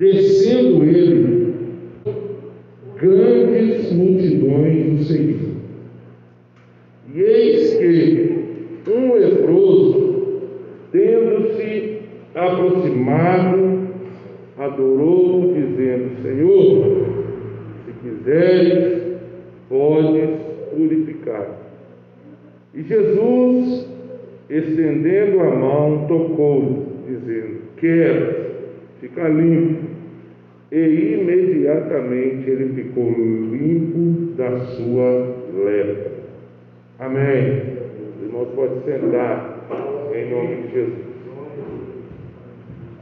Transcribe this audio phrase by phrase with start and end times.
[0.00, 1.54] descendo ele,
[2.98, 5.50] grandes multidões o seguiam.
[7.14, 8.30] E eis que
[8.90, 10.40] um leproso,
[10.90, 11.98] tendo-se
[12.34, 13.88] aproximado,
[14.56, 17.06] adorou, dizendo: Senhor,
[17.84, 19.02] se quiseres,
[19.68, 20.30] podes
[20.74, 21.58] purificar.
[22.74, 23.86] E Jesus,
[24.48, 28.50] estendendo a mão, tocou-lhe, dizendo: Quero
[29.00, 29.90] ficar limpo.
[30.72, 36.12] E imediatamente ele ficou limpo da sua lepra.
[37.00, 37.62] Amém.
[38.14, 39.66] Os irmãos podem sentar
[40.14, 41.10] em nome de Jesus.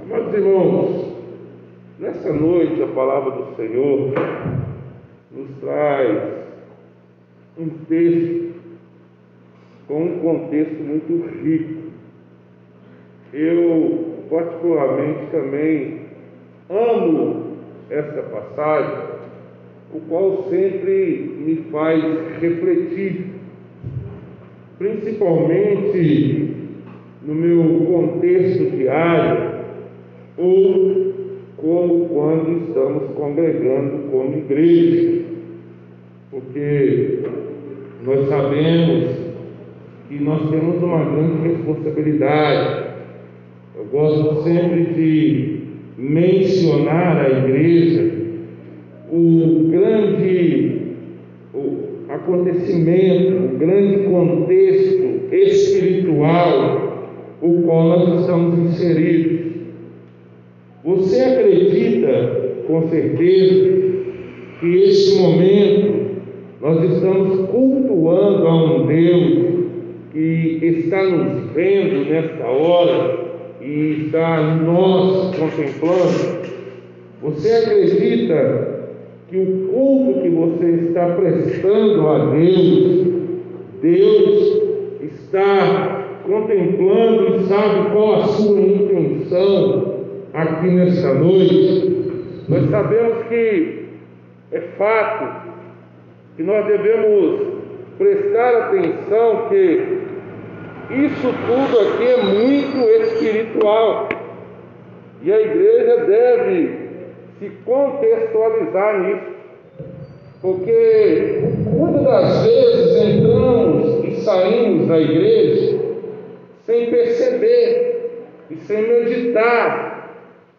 [0.03, 1.15] Amados irmãos,
[1.99, 4.13] nessa noite a palavra do Senhor
[5.33, 6.23] nos traz
[7.59, 8.55] um texto
[9.89, 11.89] com um contexto muito rico.
[13.33, 16.03] Eu, particularmente, também
[16.71, 17.57] amo
[17.91, 19.19] esta passagem,
[19.93, 22.03] o qual sempre me faz
[22.41, 23.27] refletir,
[24.79, 26.55] principalmente
[27.23, 29.59] no meu contexto diário
[30.37, 31.08] ou
[31.61, 35.23] como quando estamos congregando como igreja,
[36.31, 37.19] porque
[38.05, 39.11] nós sabemos
[40.09, 42.89] que nós temos uma grande responsabilidade.
[43.77, 45.61] Eu gosto sempre de
[45.99, 48.19] mencionar a igreja
[49.11, 50.79] o grande
[51.55, 56.89] o acontecimento, o grande contexto espiritual
[57.41, 59.48] o qual nós estamos inseridos.
[60.85, 63.79] Você acredita com certeza
[64.61, 66.09] que este momento
[66.61, 69.65] nós estamos cultuando a um Deus
[70.13, 73.19] que está nos vendo nesta hora
[73.61, 76.49] e está nós contemplando?
[77.23, 78.79] Você acredita
[79.29, 83.07] que o culto que você está prestando a Deus,
[83.83, 84.63] Deus
[85.03, 89.98] está contemplando e sabe qual a sua intenção
[90.43, 92.15] aqui nesta noite?
[92.49, 93.85] Nós sabemos que
[94.53, 95.49] é fato
[96.37, 97.41] que nós devemos
[97.99, 99.99] prestar atenção que
[100.91, 104.09] isso tudo aqui é muito espiritual.
[105.23, 106.79] E a igreja deve
[107.39, 109.39] se contextualizar nisso.
[110.41, 115.79] Porque muitas das vezes entramos e saímos da igreja
[116.65, 119.88] sem perceber e sem meditar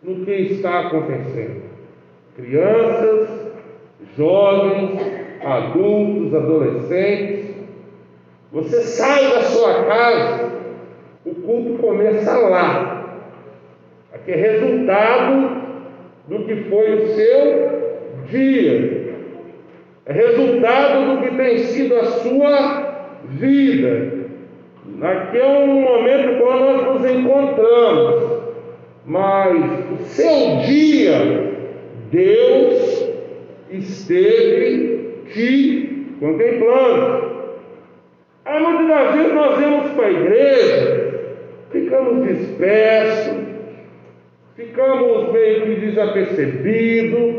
[0.01, 1.63] no que está acontecendo.
[2.35, 3.29] Crianças,
[4.15, 4.99] jovens,
[5.43, 7.55] adultos, adolescentes,
[8.51, 10.51] você sai da sua casa,
[11.25, 13.21] o culto começa lá.
[14.13, 15.61] Aqui é resultado
[16.27, 19.13] do que foi o seu dia.
[20.05, 24.19] É resultado do que tem sido a sua vida.
[25.01, 28.39] Aqui é um momento quando nós nos encontramos.
[29.05, 31.53] Mas seu dia,
[32.11, 33.09] Deus
[33.71, 37.29] esteve te contemplando.
[38.61, 41.19] Muitas das vezes nós vamos para a igreja,
[41.71, 43.37] ficamos dispersos,
[44.55, 47.35] ficamos meio que desapercebidos,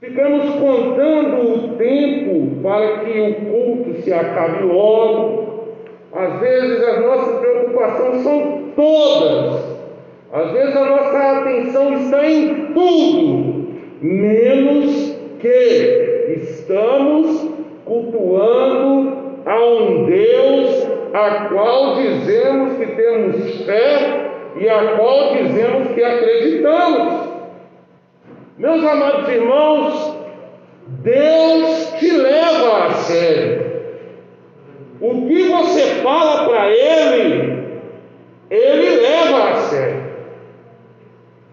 [0.00, 5.68] ficamos contando o tempo para que o culto se acabe logo.
[6.12, 9.83] Às vezes as nossas preocupações são todas.
[10.34, 13.68] Às vezes a nossa atenção está em tudo,
[14.02, 17.50] menos que estamos
[17.84, 26.02] cultuando a um Deus a qual dizemos que temos fé e a qual dizemos que
[26.02, 27.28] acreditamos.
[28.58, 30.18] Meus amados irmãos,
[31.04, 33.66] Deus te leva a sério.
[35.00, 37.68] O que você fala para Ele,
[38.50, 40.03] Ele leva a sério.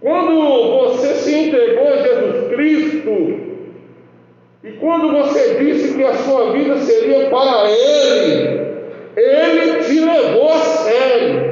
[0.01, 3.51] Quando você se entregou a Jesus Cristo,
[4.63, 8.61] e quando você disse que a sua vida seria para Ele,
[9.15, 11.51] Ele te levou a sério.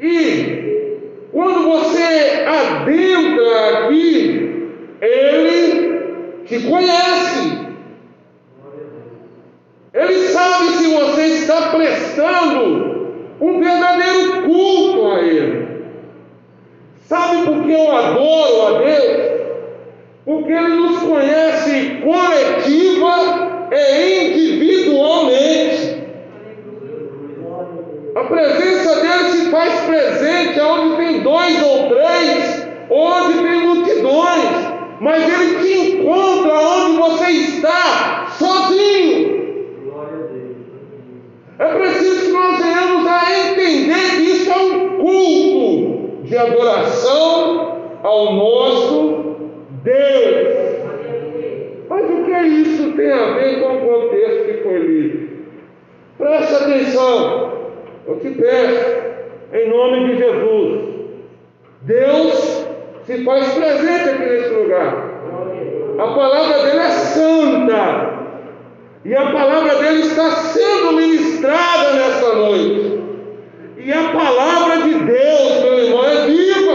[0.00, 0.98] E
[1.30, 4.70] quando você adentra aqui,
[5.02, 7.64] Ele te conhece.
[9.92, 15.64] Ele sabe se você está prestando um verdadeiro culto a Ele.
[17.74, 19.40] Eu adoro a Deus?
[20.24, 26.04] Porque Ele nos conhece coletiva e individualmente.
[28.14, 34.50] A presença dele se faz presente onde tem dois ou três onde tem multidões,
[35.00, 39.34] mas Ele te encontra onde você está, sozinho.
[41.58, 45.43] É preciso que nós venhamos a entender que isso é um culto
[46.34, 49.36] de adoração ao nosso
[49.84, 50.48] Deus.
[51.88, 55.28] Mas o que isso tem a ver com o contexto que foi lido?
[56.18, 57.52] Preste atenção,
[58.08, 58.96] eu te peço,
[59.52, 60.94] em nome de Jesus.
[61.82, 62.66] Deus
[63.04, 65.10] se faz presente aqui nesse lugar.
[65.98, 68.14] A palavra dele é santa.
[69.04, 73.04] E a palavra dele está sendo ministrada nessa noite.
[73.84, 76.74] E a palavra de Deus, meu irmão, é viva.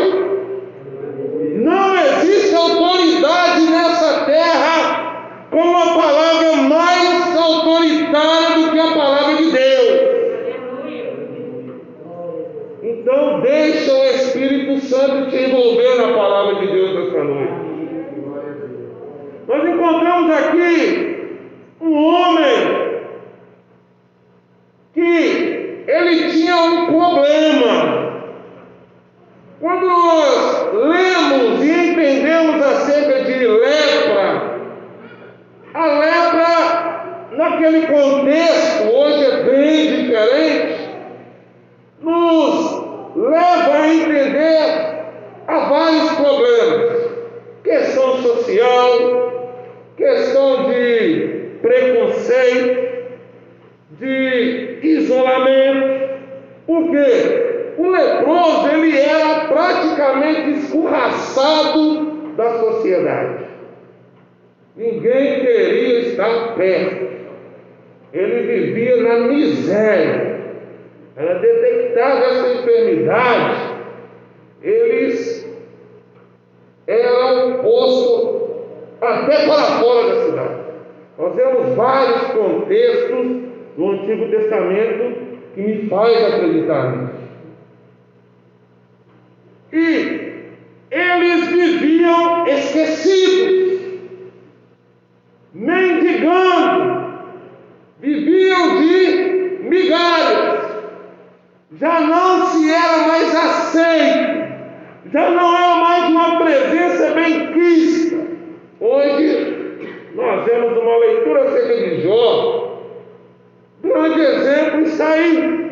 [1.55, 9.51] Não existe autoridade nessa terra com a palavra mais autoritária do que a palavra de
[9.51, 10.01] Deus.
[12.83, 17.53] Então deixa o Espírito Santo te envolver na palavra de Deus essa noite.
[19.47, 21.39] Nós encontramos aqui
[21.81, 22.99] um homem
[24.93, 25.59] que
[25.89, 28.09] ele tinha um problema.
[29.59, 34.59] Quando nós lemos e entendemos acerca de lepra,
[35.73, 40.89] a lepra, naquele contexto, hoje é bem diferente,
[42.01, 42.83] nos
[43.15, 45.03] leva a entender
[45.47, 47.09] a vários problemas.
[47.63, 49.57] Questão social,
[49.97, 52.89] questão de preconceito,
[53.99, 54.79] de
[55.19, 56.09] isolamento.
[56.65, 57.73] Por quê?
[57.77, 63.45] O leproso ele era praticamente escorraçado da sociedade.
[64.75, 67.09] Ninguém queria estar perto.
[68.13, 70.39] Ele vivia na miséria.
[71.15, 73.75] Era detectada essa enfermidade.
[74.61, 75.49] Eles
[76.87, 78.49] eram postos
[79.01, 80.59] até para fora da cidade.
[81.17, 83.48] Nós temos vários contextos
[83.79, 85.15] no Antigo Testamento
[85.55, 87.19] que me faz acreditar nisso.
[89.71, 90.29] E
[90.91, 93.79] eles viviam esquecidos,
[95.53, 97.13] mendigando,
[98.01, 100.59] viviam de migalhas,
[101.79, 104.53] já não se era mais aceito,
[105.13, 108.27] já não era mais uma presença bem quista.
[108.81, 109.85] Hoje
[110.15, 112.58] nós vemos uma leitura acerca de Jó,
[113.89, 115.71] grande exemplo está aí.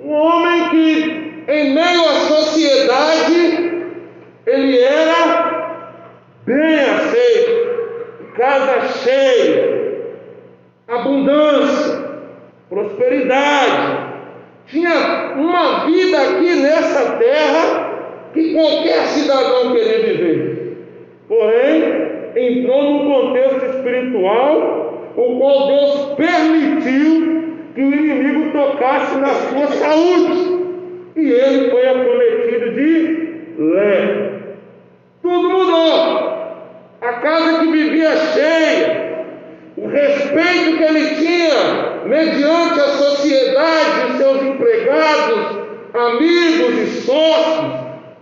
[0.00, 3.86] Um homem que, em meio à sociedade,
[4.46, 5.92] ele era
[6.44, 10.02] bem aceito, casa cheia,
[10.88, 12.04] abundância,
[12.68, 14.12] prosperidade.
[14.66, 17.92] Tinha uma vida aqui nessa terra
[18.32, 20.76] que qualquer cidadão queria viver.
[21.28, 24.81] Porém, entrou num contexto espiritual,
[25.16, 27.32] o qual Deus permitiu
[27.74, 30.62] que o inimigo tocasse na sua saúde.
[31.16, 34.42] E ele foi acometido de lepra.
[35.22, 36.32] Tudo mudou.
[37.00, 39.26] A casa que vivia cheia,
[39.76, 45.58] o respeito que ele tinha mediante a sociedade, seus empregados,
[45.94, 47.72] amigos e sócios,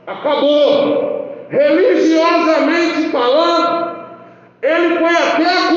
[0.06, 1.20] acabou.
[1.50, 3.97] Religiosamente falando,
[4.62, 5.70] ele foi até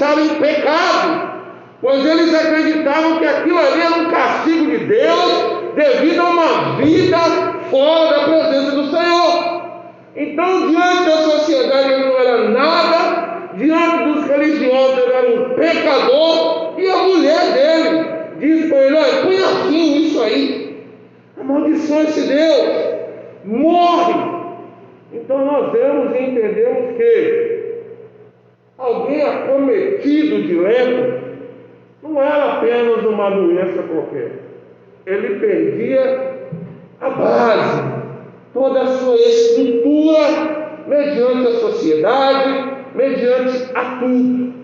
[0.00, 1.30] estar em pecado,
[1.82, 7.18] pois eles acreditavam que aquilo ali era um castigo de Deus devido a uma vida
[7.70, 9.60] fora da presença do Senhor.
[10.16, 16.74] Então, diante da sociedade, ele não era nada, diante dos religiosos, ele era um pecador,
[16.78, 20.86] e a mulher dele diz para ele: Olha, põe fim nisso aí,
[21.38, 22.68] amaldiçoa esse Deus,
[23.44, 24.40] morre.
[25.12, 27.59] Então, nós vemos e entendemos que
[28.80, 31.22] alguém acometido de lepra
[32.02, 34.32] não era apenas uma doença qualquer,
[35.04, 36.48] ele perdia
[36.98, 37.82] a base,
[38.54, 44.54] toda a sua estrutura, mediante a sociedade, mediante a tudo.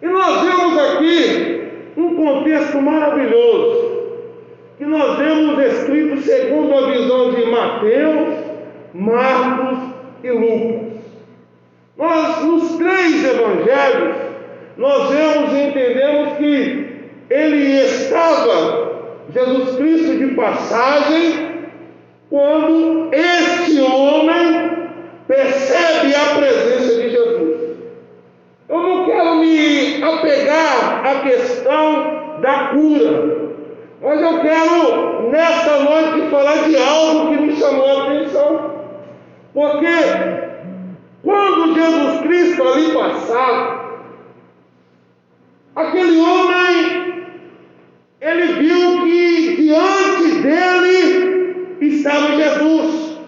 [0.00, 1.62] E nós vemos aqui
[1.96, 4.04] um contexto maravilhoso,
[4.78, 8.38] que nós vemos escrito segundo a visão de Mateus,
[8.94, 9.78] Marcos
[10.22, 10.83] e Lucas.
[12.04, 14.16] Nós, nos três evangelhos,
[14.76, 18.92] nós vemos e entendemos que ele estava,
[19.32, 21.64] Jesus Cristo, de passagem,
[22.28, 24.88] quando este homem
[25.26, 27.76] percebe a presença de Jesus.
[28.68, 33.48] Eu não quero me apegar à questão da cura,
[34.02, 38.74] mas eu quero, nesta noite, falar de algo que me chamou a atenção.
[39.54, 40.43] Porque
[41.24, 43.98] quando Jesus Cristo ali passava,
[45.74, 47.26] aquele homem,
[48.20, 53.18] ele viu que diante dele estava Jesus.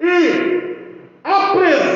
[0.00, 0.74] E
[1.22, 1.87] a presença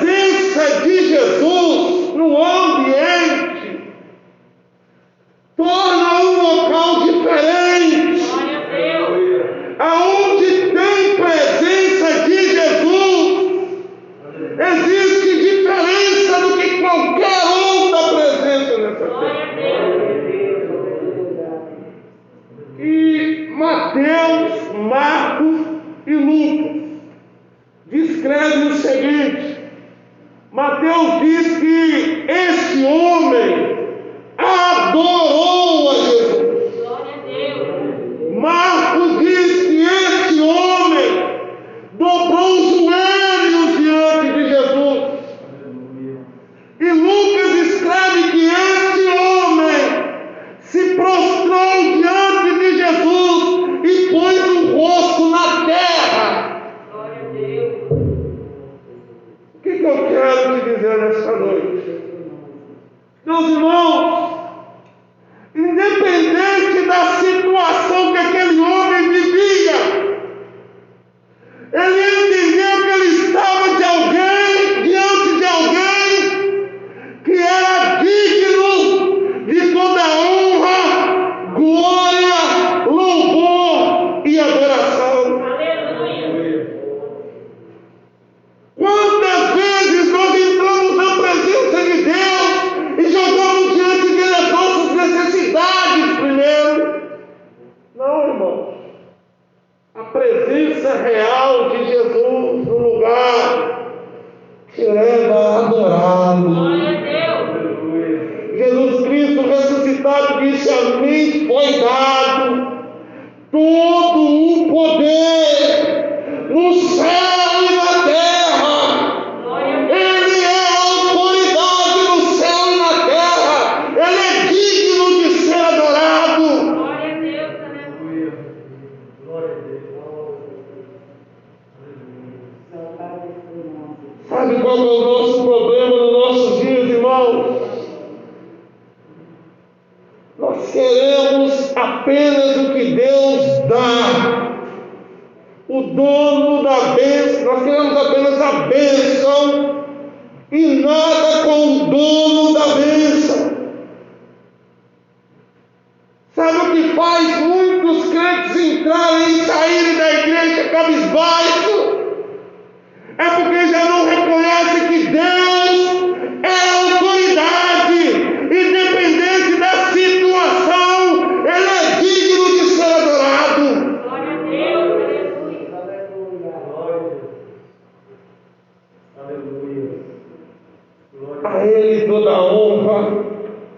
[181.82, 183.24] Ele toda a honra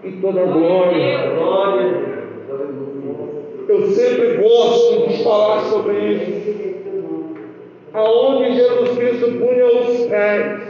[0.03, 1.35] e toda a glória.
[3.67, 6.55] Eu sempre gosto de falar sobre isso.
[7.93, 10.61] Aonde Jesus Cristo punha os pés,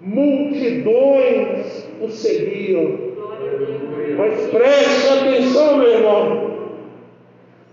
[0.00, 2.98] multidões o seguiam.
[4.16, 6.50] Mas preste atenção, meu irmão,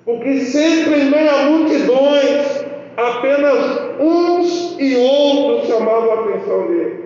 [0.03, 2.65] porque sempre em meia multidões,
[2.97, 7.02] apenas uns e outros chamavam a atenção dele.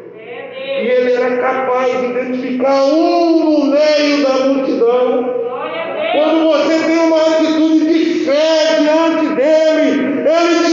[0.79, 5.33] E ele era capaz de identificar um no meio da multidão.
[6.13, 10.66] Quando você tem uma atitude de fé diante dele, ele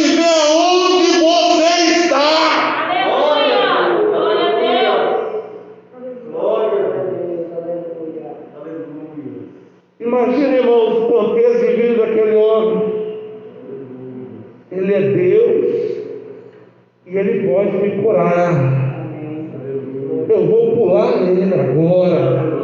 [21.43, 22.55] ele agora.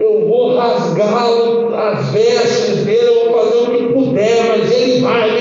[0.00, 1.26] Eu vou rasgar
[1.74, 5.35] as vestes dele, eu vou fazer o que puder, mas ele vai.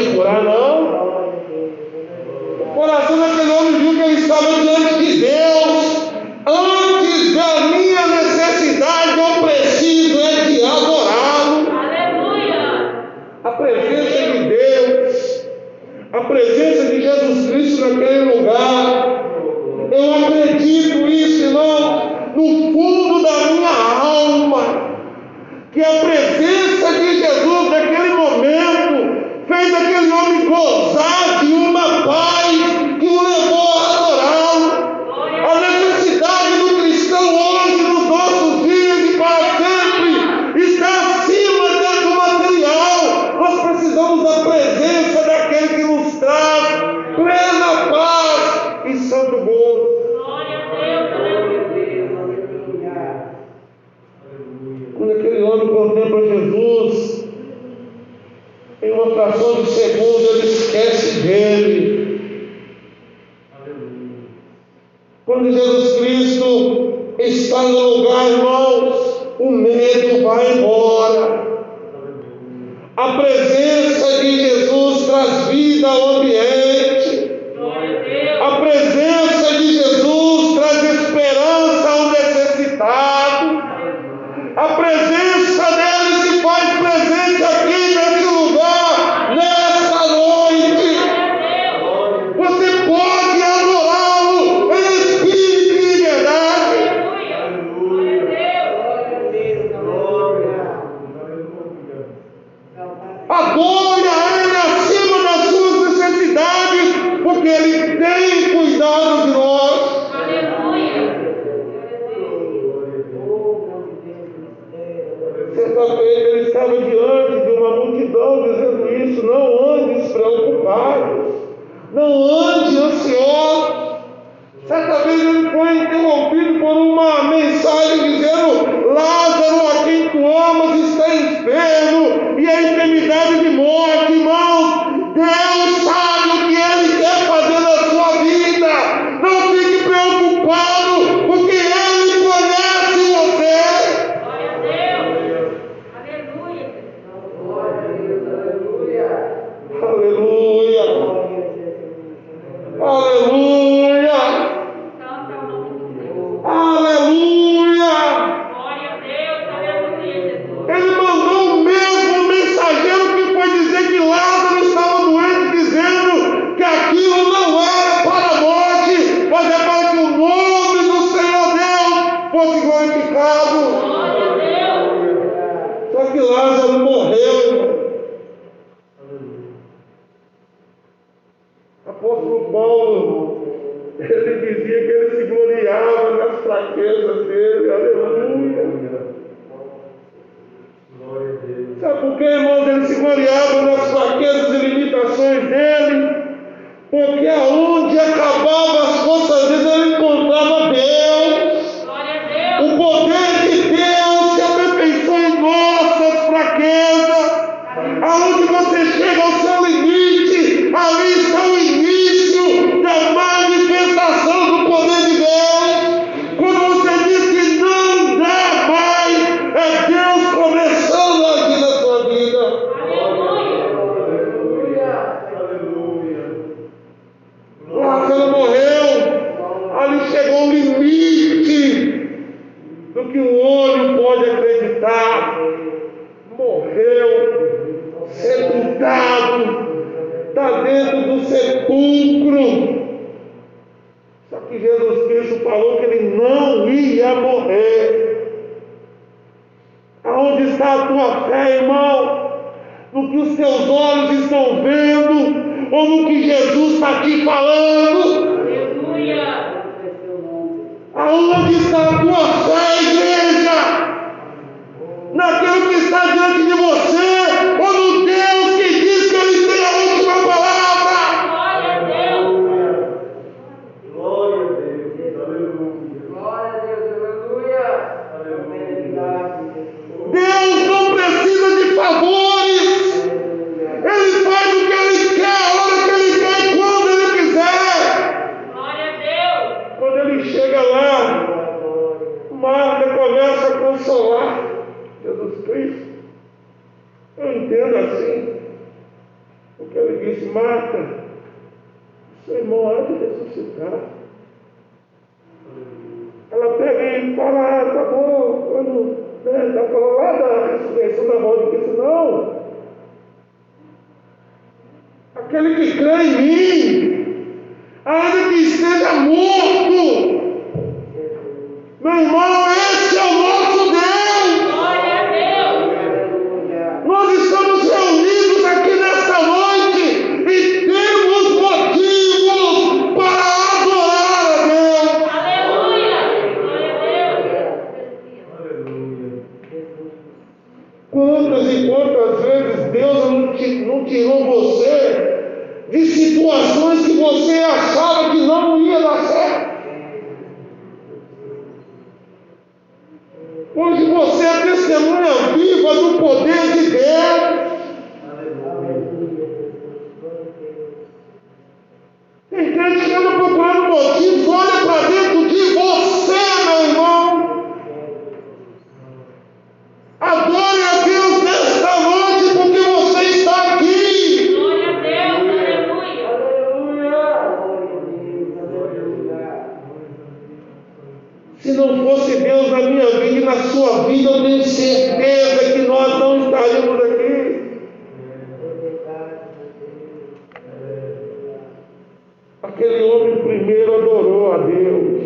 [393.36, 395.06] primeiro adorou a Deus.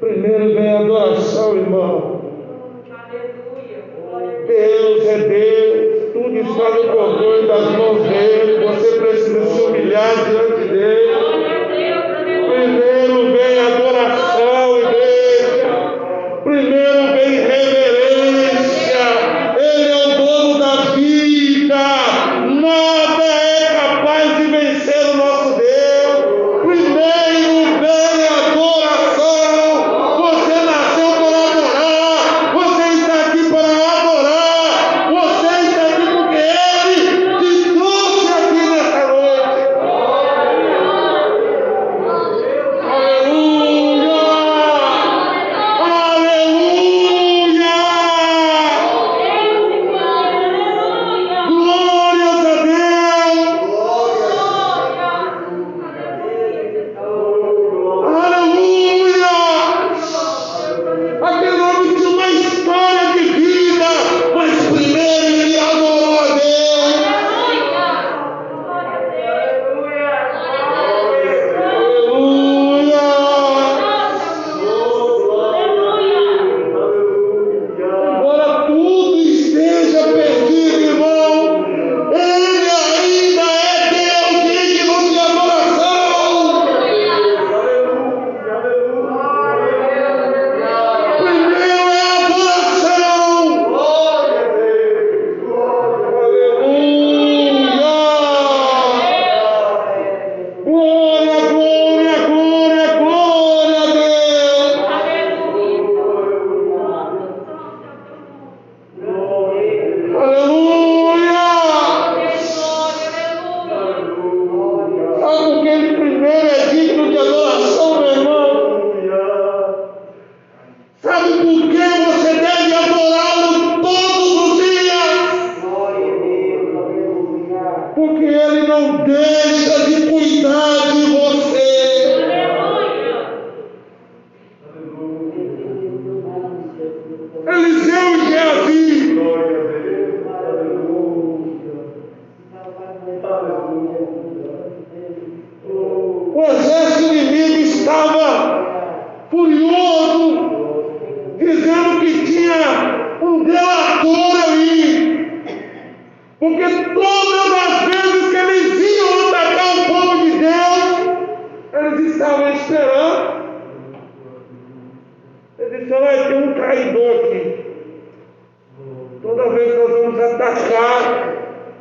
[0.00, 2.16] Primeiro vem a adoração, irmão.
[4.46, 8.35] Deus é Deus, tudo está no controle das mãos dele.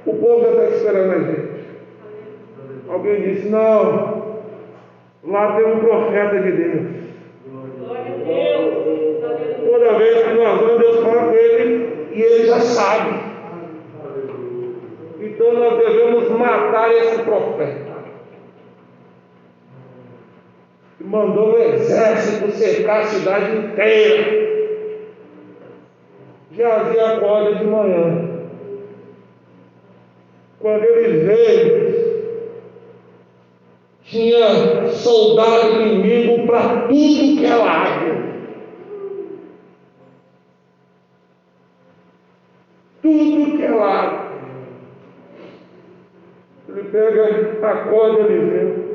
[0.05, 1.55] O povo já está esperando a gente.
[2.87, 4.41] Alguém disse, não,
[5.23, 7.05] lá tem um profeta de Deus.
[9.65, 13.19] Toda vez que nós vamos, Deus fala com ele e ele já sabe.
[15.19, 17.95] Então nós devemos matar esse profeta.
[21.01, 24.45] E mandou o exército cercar a cidade inteira.
[26.51, 28.35] Geazi acorda de manhã.
[30.65, 31.95] Quando ele veio,
[34.01, 38.23] tinha soldado inimigo para tudo que é lado.
[42.99, 44.25] Tudo que é lado.
[46.69, 48.86] Ele pega, acorda Eliseu.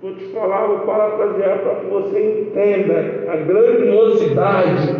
[0.00, 4.96] Vou te falar, vou parafrasear para que você entenda a grandiosidade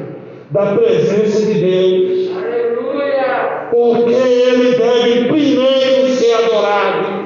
[0.50, 2.23] da presença de Deus.
[3.70, 7.24] Porque Ele deve primeiro ser adorado.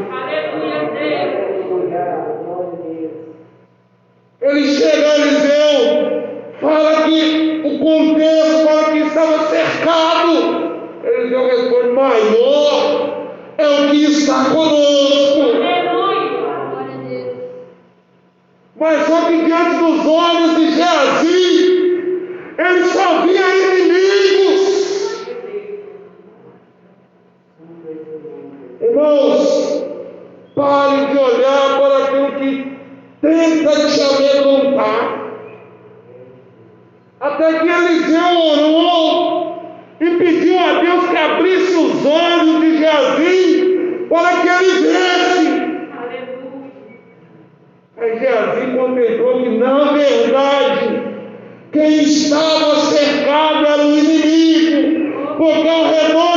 [4.40, 10.78] Ele chega a Eliseu, fala que o contexto fala que estava cercado.
[11.04, 13.08] Eliseu responde: maior
[13.58, 15.58] é o que está conosco.
[18.80, 21.27] Mas só que diante dos olhos de Geazi,
[33.20, 35.28] tenta te amedrontar.
[37.20, 39.62] Até que Eliseu orou
[40.00, 45.68] e pediu a Deus que abrisse os olhos de Geazi para que ele visse.
[47.96, 51.02] Aí Geazi contemplou que, na verdade,
[51.72, 56.27] quem estava cercado era o inimigo, porque ao redor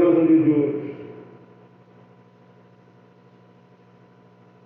[0.00, 0.90] Dia de.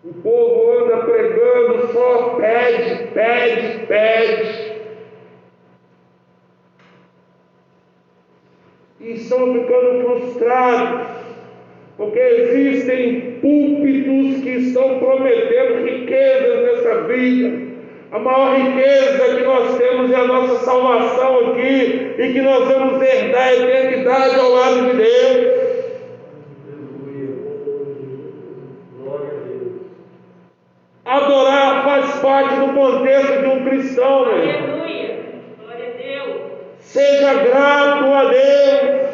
[0.04, 4.74] O povo anda pregando, só pede, pede, pede.
[9.00, 11.08] E estão ficando frustrados,
[11.96, 17.63] porque existem púlpitos que estão prometendo riquezas nessa vida.
[18.14, 23.03] A maior riqueza que nós temos é a nossa salvação aqui e que nós vamos
[23.03, 25.64] herdar a eternidade ao lado de Deus.
[31.05, 34.24] Adorar faz parte do contexto de um cristão.
[34.27, 35.18] Aleluia.
[35.59, 36.40] Glória a Deus.
[36.79, 39.05] Seja grato a Deus.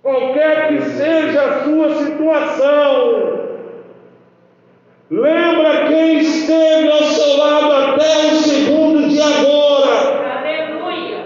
[0.00, 3.43] Qualquer que seja a sua situação,
[5.14, 10.38] lembra quem esteve ao seu lado até o segundo de agora.
[10.38, 11.24] Aleluia.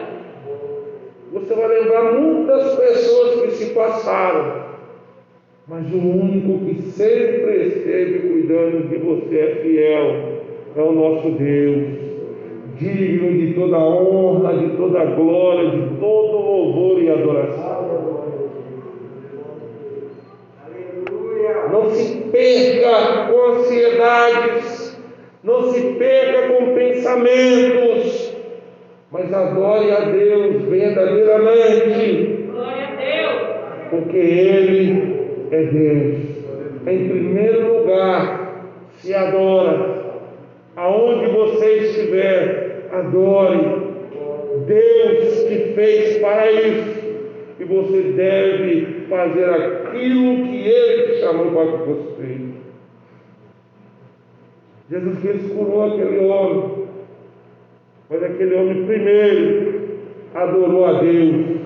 [1.33, 4.62] Você vai lembrar muitas pessoas que se passaram,
[5.66, 10.42] mas o único que sempre esteve cuidando de você é fiel,
[10.77, 11.98] é o nosso Deus,
[12.79, 17.79] digno de toda honra, de toda glória, de todo louvor e adoração.
[21.70, 24.96] Não se perca com ansiedades,
[25.42, 28.37] não se perca com pensamentos,
[29.11, 33.42] mas adore a Deus verdadeiramente Glória a Deus.
[33.90, 35.18] porque Ele
[35.51, 36.29] é Deus.
[36.87, 39.98] Em primeiro lugar, se adora.
[40.77, 43.88] Aonde você estiver, adore.
[44.66, 46.98] Deus te fez para isso.
[47.59, 52.40] E você deve fazer aquilo que Ele chamou para que você fez.
[54.90, 56.88] Jesus Cristo curou aquele homem.
[58.11, 59.99] Mas aquele homem primeiro
[60.35, 61.59] adorou a Deus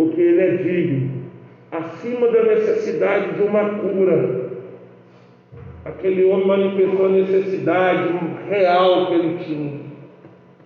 [0.00, 1.10] porque ele é digno,
[1.70, 4.48] acima da necessidade de uma cura.
[5.84, 8.08] Aquele homem manifestou a necessidade
[8.48, 9.80] real que ele tinha,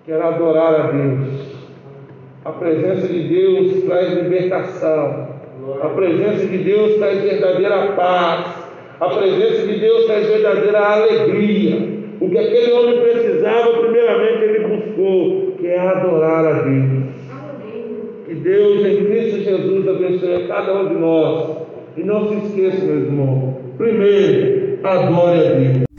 [0.05, 1.55] que era adorar a Deus.
[2.45, 5.34] A presença de Deus traz libertação,
[5.81, 8.65] a presença de Deus traz verdadeira paz,
[9.01, 11.95] a presença de Deus traz verdadeira alegria.
[12.21, 17.05] O que aquele homem precisava, primeiramente, ele buscou, que é adorar a Deus.
[18.27, 21.57] Que Deus em Cristo Jesus abençoe a cada um de nós.
[21.97, 23.59] E não se esqueça, meu irmão.
[23.79, 25.94] Primeiro, adore a Deus.